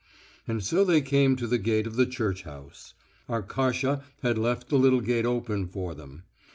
[0.47, 2.95] And so they came to the gate of the church house.
[3.29, 6.23] Arkasha had left the little gate open for them.